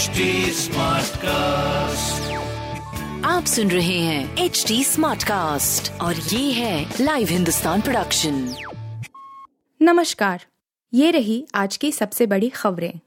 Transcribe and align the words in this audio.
HD 0.00 0.30
cast 1.16 2.32
आप 3.26 3.44
सुन 3.44 3.70
रहे 3.70 3.98
हैं 3.98 4.36
एच 4.36 4.64
डी 4.68 4.84
स्मार्ट 4.84 5.24
कास्ट 5.24 6.00
और 6.00 6.16
ये 6.16 6.52
है 6.52 6.94
लाइव 7.00 7.28
हिंदुस्तान 7.28 7.80
प्रोडक्शन 7.80 8.54
नमस्कार 9.82 10.44
ये 10.94 11.10
रही 11.10 11.46
आज 11.54 11.76
की 11.76 11.92
सबसे 11.92 12.26
बड़ी 12.26 12.48
खबरें। 12.48 13.00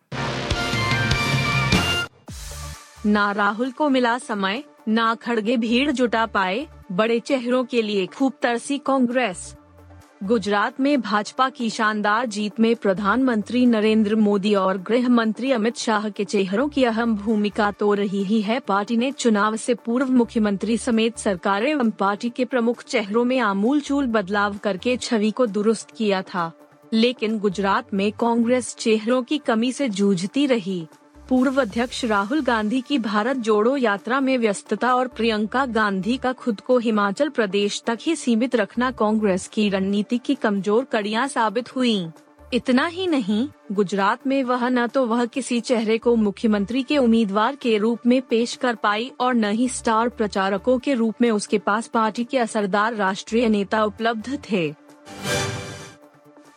ना 3.05 3.31
राहुल 3.31 3.71
को 3.71 3.89
मिला 3.89 4.17
समय 4.17 4.63
ना 4.87 5.15
खड़गे 5.15 5.57
भीड़ 5.57 5.91
जुटा 5.91 6.25
पाए 6.25 6.67
बड़े 6.91 7.19
चेहरों 7.19 7.65
के 7.65 7.81
लिए 7.81 8.05
खूब 8.05 8.33
तरसी 8.41 8.77
कांग्रेस। 8.77 9.55
गुजरात 10.23 10.79
में 10.79 11.01
भाजपा 11.01 11.49
की 11.49 11.69
शानदार 11.69 12.25
जीत 12.25 12.59
में 12.59 12.75
प्रधानमंत्री 12.75 13.65
नरेंद्र 13.65 14.15
मोदी 14.15 14.55
और 14.55 14.77
गृह 14.77 15.09
मंत्री 15.09 15.51
अमित 15.51 15.77
शाह 15.77 16.09
के 16.09 16.25
चेहरों 16.25 16.69
की 16.69 16.83
अहम 16.83 17.15
भूमिका 17.15 17.71
तो 17.71 17.93
रही 17.93 18.23
ही 18.23 18.41
है। 18.41 18.59
पार्टी 18.59 18.97
ने 18.97 19.11
चुनाव 19.11 19.55
से 19.55 19.73
पूर्व 19.73 20.11
मुख्यमंत्री 20.11 20.77
समेत 20.77 21.17
सरकार 21.17 21.65
एवं 21.65 21.91
पार्टी 21.91 22.29
के 22.29 22.45
प्रमुख 22.45 22.83
चेहरों 22.83 23.23
में 23.23 23.39
आमूल 23.39 23.81
चूल 23.81 24.05
बदलाव 24.05 24.57
करके 24.57 24.97
छवि 24.97 25.31
को 25.31 25.45
दुरुस्त 25.45 25.91
किया 25.97 26.21
था। 26.21 26.51
लेकिन 26.93 27.39
गुजरात 27.39 27.93
में 27.93 28.11
कांग्रेस 28.11 28.75
चेहरों 28.75 29.23
की 29.23 29.37
कमी 29.37 29.71
से 29.71 29.89
जूझती 29.89 30.45
रही। 30.45 30.87
पूर्व 31.29 31.59
अध्यक्ष 31.61 32.03
राहुल 32.05 32.41
गांधी 32.41 32.79
की 32.81 32.97
भारत 32.99 33.37
जोड़ो 33.37 33.75
यात्रा 33.77 34.19
में 34.19 34.37
व्यस्तता 34.37 34.93
और 34.95 35.07
प्रियंका 35.07 35.65
गांधी 35.65 36.17
का 36.17 36.33
खुद 36.33 36.59
को 36.61 36.77
हिमाचल 36.77 37.29
प्रदेश 37.29 37.81
तक 37.87 37.99
ही 38.01 38.15
सीमित 38.15 38.55
रखना 38.55 38.91
कांग्रेस 38.91 39.47
की 39.47 39.69
रणनीति 39.69 40.17
की 40.17 40.35
कमज़ोर 40.35 40.83
कड़ियाँ 40.83 41.27
साबित 41.27 41.75
हुई। 41.75 42.05
इतना 42.53 42.85
ही 42.87 43.07
नहीं, 43.07 43.47
गुजरात 43.71 44.27
में 44.27 44.43
वह 44.43 44.67
न 44.69 44.87
तो 44.87 45.05
वह 45.05 45.25
किसी 45.25 45.59
चेहरे 45.61 45.97
को 45.97 46.15
मुख्यमंत्री 46.15 46.83
के 46.83 46.97
उम्मीदवार 46.97 47.55
के 47.55 47.77
रूप 47.77 48.05
में 48.05 48.21
पेश 48.21 48.55
कर 48.55 48.75
पाई 48.75 49.11
और 49.19 49.33
न 49.33 49.51
ही 49.51 49.69
स्टार 49.69 50.09
प्रचारकों 50.09 50.79
के 50.79 50.93
रूप 50.93 51.21
में 51.21 51.31
उसके 51.31 51.57
पास 51.57 51.87
पार्टी 51.87 52.23
के 52.23 52.37
असरदार 52.37 52.95
राष्ट्रीय 52.95 53.49
नेता 53.49 53.83
उपलब्ध 53.83 54.39
थे। 54.51 54.73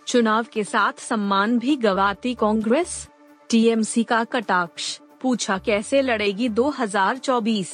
चुनाव 0.07 0.47
के 0.53 0.65
साथ 0.65 1.01
सम्मान 1.01 1.59
भी 1.59 1.77
गवाती 1.77 2.35
कांग्रेस। 2.35 3.07
टीएमसी 3.51 4.03
का 4.05 4.25
कटाक्ष, 4.25 4.99
पूछा 5.23 5.59
कैसे 5.59 6.01
लड़ेगी 6.03 6.49
2024 6.49 7.69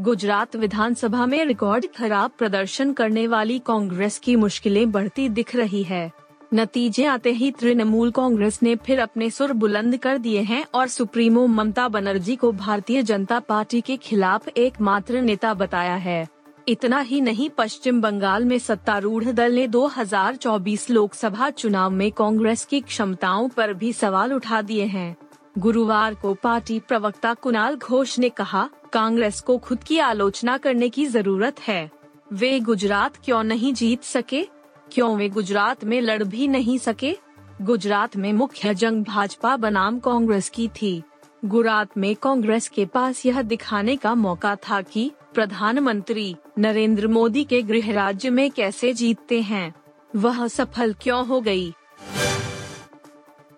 गुजरात 0.00 0.56
विधानसभा 0.56 1.26
में 1.26 1.44
रिकॉर्ड 1.44 1.86
खराब 1.96 2.30
प्रदर्शन 2.38 2.92
करने 2.92 3.26
वाली 3.26 3.58
कांग्रेस 3.58 4.18
की 4.18 4.36
मुश्किलें 4.36 4.90
बढ़ती 4.92 5.28
दिख 5.28 5.54
रही 5.56 5.82
है। 5.82 6.10
नतीजे 6.54 7.04
आते 7.04 7.32
ही 7.32 7.50
तृणमूल 7.50 8.10
कांग्रेस 8.10 8.58
ने 8.62 8.74
फिर 8.76 9.00
अपने 9.00 9.30
सुर 9.30 9.52
बुलंद 9.52 9.96
कर 9.96 10.18
दिए 10.18 10.42
हैं 10.42 10.64
और 10.74 10.88
सुप्रीमो 10.88 11.46
ममता 11.46 11.88
बनर्जी 11.88 12.36
को 12.36 12.52
भारतीय 12.52 13.02
जनता 13.02 13.40
पार्टी 13.40 13.80
के 13.80 13.96
खिलाफ 13.96 14.48
एकमात्र 14.48 15.20
नेता 15.22 15.54
बताया 15.54 15.96
है। 15.96 16.26
इतना 16.68 17.00
ही 17.00 17.20
नहीं, 17.20 17.50
पश्चिम 17.50 18.00
बंगाल 18.00 18.44
में 18.44 18.58
सत्तारूढ़ 18.58 19.24
दल 19.24 19.52
ने 19.52 19.68
2024 19.68 20.90
लोकसभा 20.90 21.50
चुनाव 21.50 21.90
में 21.90 22.12
कांग्रेस 22.12 22.64
की 22.64 22.80
क्षमताओं 22.80 23.48
पर 23.48 23.72
भी 23.72 23.92
सवाल 23.92 24.32
उठा 24.32 24.62
दिए 24.62 24.84
हैं। 24.84 25.16
गुरुवार 25.58 26.14
को 26.14 26.34
पार्टी 26.34 26.80
प्रवक्ता 26.80 27.34
कुणाल 27.34 27.76
घोष 27.76 28.18
ने 28.18 28.28
कहा, 28.28 28.70
कांग्रेस 28.92 29.40
को 29.40 29.58
खुद 29.58 29.84
की 29.84 29.98
आलोचना 29.98 30.56
करने 30.56 30.88
की 30.88 31.06
ज़रूरत 31.06 31.60
है। 31.60 31.90
वे 32.32 32.60
गुजरात 32.60 33.16
क्यों 33.16 33.44
नहीं 33.44 33.74
जीत 33.74 34.02
सके? 34.02 34.48
क्यों 34.92 35.16
वे 35.16 35.28
गुजरात 35.28 35.84
में 35.84 36.00
लड़ 36.00 36.22
भी 36.22 36.48
नहीं 36.48 36.78
सके? 36.78 37.16
गुजरात 37.62 38.16
में 38.16 38.32
मुख्य 38.32 38.74
जंग 38.74 39.04
भाजपा 39.04 39.56
बनाम 39.56 39.98
कांग्रेस 39.98 40.48
की 40.48 40.68
थी। 40.68 41.02
गुजरात 41.44 41.98
में 41.98 42.16
कांग्रेस 42.16 42.68
के 42.68 42.86
पास 42.86 43.26
यह 43.26 43.42
दिखाने 43.42 43.96
का 43.96 44.14
मौका 44.14 44.56
था 44.56 44.80
कि 44.80 45.10
प्रधानमंत्री 45.34 46.36
नरेंद्र 46.58 47.06
मोदी 47.06 47.44
के 47.44 47.62
गृह 47.62 47.92
राज्य 47.92 48.30
में 48.30 48.50
कैसे 48.50 48.92
जीतते 48.92 49.40
हैं? 49.40 49.74
वह 50.16 50.48
सफल 50.48 50.94
क्यों 51.02 51.26
हो 51.26 51.40
गई? 51.40 51.74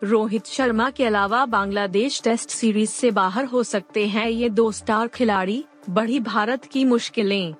रोहित 0.04 0.46
शर्मा 0.46 0.90
के 0.90 1.04
अलावा 1.04 1.46
बांग्लादेश 1.46 2.22
टेस्ट 2.22 2.50
सीरीज़ 2.50 2.90
से 2.90 3.10
बाहर 3.10 3.44
हो 3.44 3.62
सकते 3.62 4.06
हैं 4.06 4.28
ये 4.28 4.48
दो 4.48 4.72
स्टार 4.72 5.08
खिलाड़ी, 5.08 5.64
बढ़ी 5.90 6.20
भारत 6.20 6.64
की 6.64 6.84
मुश्किलें। 6.84 7.54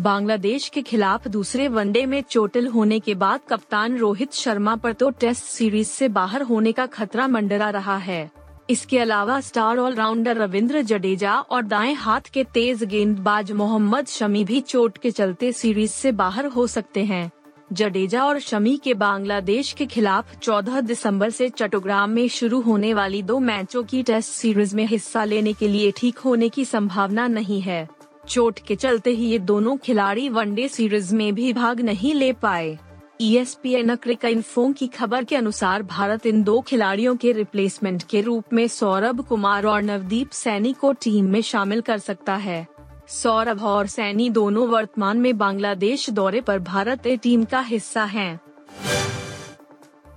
बांग्लादेश 0.00 0.68
के 0.68 0.82
खिलाफ 0.82 1.28
दूसरे 1.28 1.68
वनडे 1.68 2.06
में 2.06 2.22
चोटिल 2.22 2.66
होने 2.66 3.00
के 3.00 3.14
बाद 3.14 3.40
कप्तान 3.48 3.98
रोहित 3.98 4.32
शर्मा 4.32 4.76
पर 4.76 4.92
तो 4.92 5.10
टेस्ट 5.10 5.44
सीरीज़ 5.44 5.88
से 5.88 6.08
बाहर 6.08 6.42
होने 6.42 6.72
का 6.72 6.86
खतरा 6.86 7.28
मंडरा 7.28 7.70
रहा 7.70 7.96
है। 7.96 8.30
इसके 8.70 8.98
अलावा 8.98 9.40
स्टार 9.40 9.78
ऑलराउंडर 9.78 10.36
रविंद्र 10.36 10.82
जडेजा 10.82 11.34
और 11.34 11.62
दाएँ 11.62 11.94
हाथ 11.94 12.20
के 12.20 12.44
तेज 12.44 12.84
गेंदबाज 12.84 13.52
मोहम्मद 13.52 14.06
शमी 14.06 14.44
भी 14.44 14.60
चोट 14.60 14.98
के 14.98 15.10
चलते 15.10 15.52
सीरीज़ 15.52 15.90
से 15.90 16.12
बाहर 16.12 16.46
हो 16.46 16.66
सकते 16.66 17.04
हैं। 17.04 17.30
जडेजा 17.72 18.24
और 18.24 18.38
शमी 18.38 18.76
के 18.76 18.94
बांग्लादेश 18.94 19.72
के 19.72 19.86
खिलाफ 19.86 20.38
14 20.38 20.80
दिसंबर 20.80 21.30
से 21.30 21.48
चट्टोग्राम 21.48 22.10
में 22.10 22.28
शुरू 22.28 22.60
होने 22.60 22.94
वाली 22.94 23.22
दो 23.22 23.38
मैचों 23.38 23.82
की 23.82 24.02
टेस्ट 24.02 24.30
सीरीज़ 24.30 24.76
में 24.76 24.86
हिस्सा 24.86 25.24
लेने 25.24 25.52
के 25.52 25.68
लिए 25.68 25.92
ठीक 25.96 26.18
होने 26.18 26.48
की 26.48 26.64
संभावना 26.64 27.26
नहीं 27.26 27.60
है। 27.60 27.88
चोट 28.28 28.58
के 28.58 28.76
चलते 28.76 29.10
ही 29.10 29.26
ये 29.26 29.38
दोनों 29.38 29.76
खिलाड़ी 29.76 30.28
वनडे 30.28 30.68
सीरीज़ 30.68 31.14
में 31.14 31.34
भी 31.34 31.52
भाग 31.52 31.80
नहीं 31.80 32.14
ले 32.14 32.32
पाए। 32.32 32.78
ईएसपीएन 33.20 33.94
क्रिक 33.94 34.24
इन्फो 34.24 34.72
की 34.72 34.86
खबर 34.86 35.24
के 35.24 35.36
अनुसार 35.36 35.82
भारत 35.82 36.26
इन 36.26 36.42
दो 36.42 36.60
खिलाड़ियों 36.60 37.16
के 37.16 37.32
रिप्लेसमेंट 37.32 38.02
के 38.02 38.20
रूप 38.20 38.52
में 38.52 38.68
सौरभ 38.68 39.20
कुमार 39.20 39.66
और 39.66 39.82
नवदीप 39.82 40.30
सैनी 40.30 40.72
को 40.72 40.92
टीम 40.92 41.24
में 41.24 41.40
शामिल 41.42 41.80
कर 41.80 41.98
सकता 41.98 42.34
है। 42.34 42.66
सौरभ 43.08 43.62
और 43.62 43.86
सैनी 43.86 44.30
दोनों 44.30 44.68
वर्तमान 44.68 45.18
में 45.18 45.38
बांग्लादेश 45.38 46.10
दौरे 46.10 46.40
पर 46.40 46.58
भारत 46.58 47.06
ए 47.06 47.16
टीम 47.16 47.44
का 47.44 47.60
हिस्सा 47.60 48.04
हैं। 48.04 48.40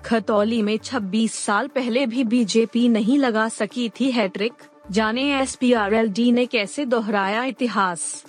खतौली 0.06 0.62
में 0.62 0.78
26 0.78 1.32
साल 1.32 1.68
पहले 1.68 2.06
भी 2.06 2.24
बीजेपी 2.24 2.88
नहीं 2.90 3.18
लगा 3.18 3.50
सकी 3.50 3.90
थी 3.90 4.12
हैट्रिक 4.12 4.54
जाने 4.92 5.42
एस 5.42 5.58
ने 5.64 6.46
कैसे 6.46 6.86
दोहराया 6.86 7.44
इतिहास। 7.44 8.26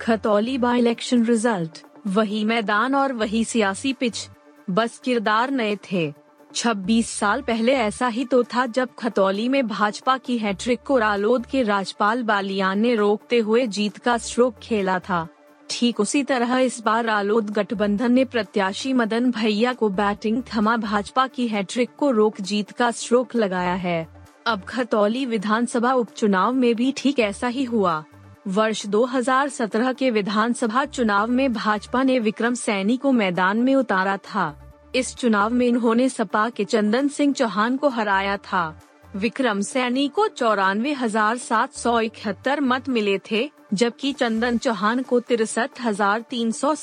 खतौली 0.00 0.58
बाई 0.58 0.78
इलेक्शन 0.78 1.24
रिज़ल्ट 1.24 1.82
वही 2.06 2.44
मैदान 2.44 2.94
और 2.94 3.12
वही 3.12 3.44
सियासी 3.44 3.92
पिच। 3.92 4.28
बस 4.70 4.98
किरदार 4.98 5.50
नए 5.50 5.76
थे। 5.92 6.12
26 6.54 7.10
साल 7.10 7.42
पहले 7.42 7.72
ऐसा 7.72 8.08
ही 8.08 8.24
तो 8.24 8.42
था 8.44 8.66
जब 8.66 8.88
खतौली 8.98 9.48
में 9.48 9.66
भाजपा 9.68 10.16
की 10.18 10.38
हैट्रिक 10.38 10.80
को 10.82 10.98
रालोद 10.98 11.46
के 11.46 11.62
राजपाल 11.62 12.22
बालियान 12.22 12.78
ने 12.78 12.94
रोकते 12.94 13.38
हुए 13.38 13.66
जीत 13.66 13.98
का 13.98 14.18
स्ट्रोक 14.18 14.58
खेला 14.58 14.98
था। 14.98 15.28
ठीक 15.70 16.00
उसी 16.00 16.22
तरह 16.22 16.58
इस 16.58 16.80
बार 16.80 17.04
रालोद 17.04 17.50
गठबंधन 17.50 18.12
ने 18.12 18.24
प्रत्याशी 18.24 18.92
मदन 18.92 19.30
भैया 19.30 19.72
को 19.72 19.88
बैटिंग 19.88 20.42
थमा 20.54 20.76
भाजपा 20.76 21.26
की 21.26 21.48
हैट्रिक 21.48 21.90
को 21.98 22.10
रोक 22.10 22.40
जीत 22.40 22.70
का 22.70 22.90
स्ट्रोक 22.90 23.36
लगाया 23.36 23.74
है। 23.74 24.08
अब 24.46 24.62
खतौली 24.62 25.26
विधानसभा 25.26 25.92
उपचुनाव 25.92 26.52
में 26.52 26.74
भी 26.74 26.94
ठीक 26.96 27.18
ऐसा 27.18 27.48
ही 27.48 27.64
हुआ। 27.64 28.04
वर्ष 28.48 28.86
2017 28.86 29.92
के 29.92 30.10
विधानसभा 30.10 30.84
चुनाव 30.84 31.30
में 31.30 31.52
भाजपा 31.52 32.02
ने 32.02 32.18
विक्रम 32.18 32.54
सैनी 32.54 32.96
को 32.96 33.12
मैदान 33.12 33.58
में 33.58 33.74
उतारा 33.74 34.16
था। 34.16 34.54
इस 34.94 35.14
चुनाव 35.14 35.50
में 35.50 35.66
इन्होंने 35.66 36.08
सपा 36.08 36.48
के 36.50 36.64
चंदन 36.64 37.08
सिंह 37.08 37.32
चौहान 37.32 37.76
को 37.76 37.88
हराया 37.88 38.36
था। 38.36 38.80
विक्रम 39.16 39.60
सैनी 39.60 40.08
को 40.08 40.28
चौरानवे 40.28 40.92
हज़ार 40.92 41.36
सात 41.36 41.72
सौ 41.72 42.00
इकहत्तर 42.00 42.60
मत 42.60 42.88
मिले 42.88 43.18
थे, 43.30 43.50
जबकि 43.74 44.12
चंदन 44.12 44.58
चौहान 44.58 45.02
को 45.02 45.20
तिरसठ 45.20 45.80
हज़ार 45.80 46.20
तीन 46.20 46.50
सौ 46.50 46.74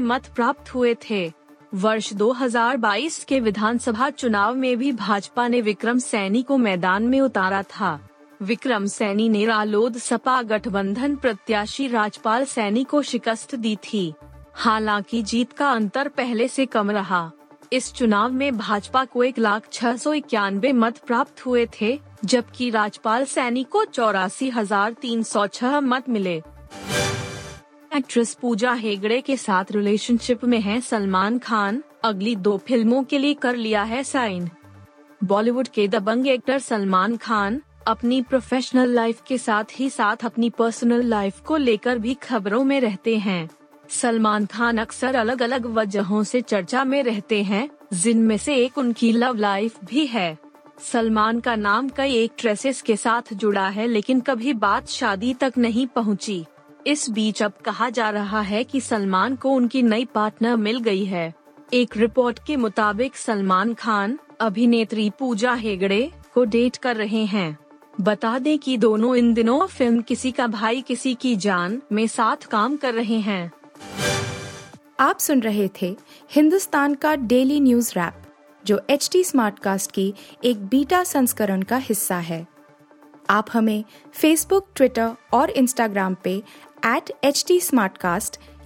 मत 0.00 0.26
प्राप्त 0.26 0.74
हुए 0.74 0.96
थे। 1.10 1.32
वर्ष 1.74 2.12
2022 2.12 3.24
के 3.24 3.40
विधानसभा 3.40 4.10
चुनाव 4.10 4.54
में 4.54 4.76
भी 4.76 4.92
भाजपा 4.92 5.48
ने 5.48 5.60
विक्रम 5.60 5.98
सैनी 5.98 6.42
को 6.42 6.58
मैदान 6.58 7.02
में 7.02 7.20
उतारा 7.20 7.62
था। 7.62 7.98
विक्रम 8.40 8.86
सैनी 8.86 9.28
ने 9.28 9.44
रालोद 9.46 9.96
सपा 9.96 10.40
गठबंधन 10.42 11.14
प्रत्याशी 11.16 11.86
राजपाल 11.88 12.44
सैनी 12.44 12.82
को 12.84 13.00
शिकस्त 13.02 13.54
दी 13.54 13.76
थी। 13.84 14.12
हालाँकि 14.54 15.22
जीत 15.22 15.52
का 15.52 15.70
अंतर 15.70 16.08
पहले 16.08 16.48
से 16.48 16.66
कम 16.66 16.90
रहा। 16.90 17.30
इस 17.72 17.92
चुनाव 17.92 18.32
में 18.32 18.56
भाजपा 18.58 19.04
को 19.04 19.22
एक 19.24 19.38
लाख 19.38 19.68
छह 19.72 19.96
सौ 19.96 20.12
इक्यानवे 20.12 20.72
मत 20.72 20.98
प्राप्त 20.98 21.44
हुए 21.46 21.66
थे, 21.80 21.98
जबकि 22.24 22.68
राजपाल 22.70 23.24
सैनी 23.24 23.64
को 23.64 23.84
चौरासी 23.84 24.48
हज़ार 24.50 24.92
तीन 24.92 25.22
सौ 25.22 25.46
छह 25.46 25.80
मत 25.80 26.08
मिले। 26.08 26.36
एक्ट्रेस 27.96 28.34
पूजा 28.34 28.72
हेगड़े 28.72 29.20
के 29.20 29.36
साथ 29.36 29.72
रिलेशनशिप 29.72 30.44
में 30.44 30.60
है 30.60 30.80
सलमान 30.80 31.38
खान, 31.38 31.82
अगली 32.04 32.36
दो 32.36 32.56
फ़िल्मों 32.58 33.02
के 33.02 33.18
लिए 33.18 33.34
कर 33.34 33.56
लिया 33.56 33.82
है 33.82 34.02
साइन। 34.04 34.50
बॉलीवुड 35.24 35.68
के 35.68 35.88
दबंग 35.88 36.26
एक्टर 36.28 36.58
सलमान 36.58 37.16
खान 37.16 37.60
अपनी 37.86 38.22
प्रोफेशनल 38.22 38.88
लाइफ 38.88 39.22
के 39.26 39.38
साथ 39.38 39.64
ही 39.72 39.90
साथ 39.90 40.16
अपनी 40.24 40.50
पर्सनल 40.50 41.02
लाइफ 41.02 41.40
को 41.40 41.56
लेकर 41.56 41.98
भी 41.98 42.14
खबरों 42.14 42.64
में 42.64 42.80
रहते 42.80 43.16
हैं। 43.16 43.48
सलमान 43.88 44.46
खान 44.46 44.78
अक्सर 44.78 45.14
अलग 45.14 45.42
अलग 45.42 45.66
वजहों 45.66 46.22
से 46.22 46.40
चर्चा 46.40 46.84
में 46.84 47.02
रहते 47.02 47.42
हैं, 47.42 47.70
जिनमें 47.92 48.36
से 48.36 48.54
एक 48.54 48.78
उनकी 48.78 49.12
लव 49.12 49.34
लाइफ 49.34 49.84
भी 49.84 50.06
है। 50.06 50.38
सलमान 50.80 51.40
का 51.40 51.56
नाम 51.56 51.88
कई 51.88 52.14
एक्ट्रेसेस 52.14 52.82
के 52.82 52.96
साथ 52.96 53.34
जुड़ा 53.34 53.68
है, 53.68 53.86
लेकिन 53.86 54.20
कभी 54.20 54.52
बात 54.52 54.88
शादी 54.88 55.34
तक 55.34 55.52
नहीं 55.58 55.86
पहुँची। 55.86 56.44
इस 56.86 57.10
बीच 57.10 57.42
अब 57.42 57.52
कहा 57.64 57.90
जा 57.90 58.10
रहा 58.10 58.40
है 58.40 58.64
कि 58.64 58.80
सलमान 58.80 59.36
को 59.36 59.50
उनकी 59.50 59.82
नई 59.82 60.04
पार्टनर 60.04 60.56
मिल 60.56 60.78
गई 60.78 61.04
है। 61.04 61.34
एक 61.72 61.96
रिपोर्ट 61.96 62.38
के 62.46 62.56
मुताबिक 62.56 63.16
सलमान 63.16 63.74
खान, 63.74 64.18
अभिनेत्री 64.40 65.10
पूजा 65.10 65.54
हेगड़े 65.54 66.10
को 66.34 66.44
डेट 66.44 66.76
कर 66.76 66.96
रहे 66.96 67.24
हैं। 67.24 67.65
बता 68.00 68.38
दें 68.38 68.58
कि 68.58 68.76
दोनों 68.76 69.16
इन 69.16 69.34
दिनों 69.34 69.66
फ़िल्म 69.66 70.02
किसी 70.02 70.32
का 70.32 70.46
भाई, 70.46 70.80
किसी 70.80 71.14
की 71.14 71.36
जान 71.36 71.82
में 71.92 72.06
साथ 72.06 72.36
काम 72.36 72.76
कर 72.76 72.94
रहे 72.94 73.14
हैं। 73.14 73.52
आप 75.00 75.18
सुन 75.18 75.40
रहे 75.40 75.70
थे 75.82 75.96
हिंदुस्तान 76.32 76.94
का 76.94 77.14
डेली 77.14 77.60
न्यूज़ 77.60 77.92
रैप, 77.92 78.14
जो 78.66 78.80
एच 78.90 79.08
टी 79.12 79.24
स्मार्टकास्ट 79.24 79.92
की 79.92 80.14
एक 80.44 80.66
बीटा 80.66 81.04
संस्करण 81.04 81.62
का 81.62 81.76
हिस्सा 81.76 82.16
है। 82.16 82.46
आप 83.30 83.46
हमें 83.52 83.84
फेसबुक 84.14 84.68
ट्विटर 84.76 85.12
और 85.32 85.50
इंस्टाग्राम 85.50 86.16
पे 86.24 86.42
एट 86.86 87.12
एच 87.24 87.44
टी 87.48 87.60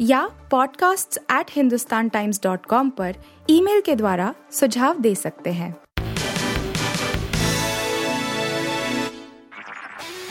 या 0.01 0.31
podcasts@hindustantimes.com 0.55 2.91
पर 2.91 3.15
ईमेल 3.51 3.81
के 3.81 3.97
द्वारा 3.97 4.35
सुझाव 4.53 5.01
दे 5.01 5.15
सकते 5.15 5.51
हैं। 5.51 5.77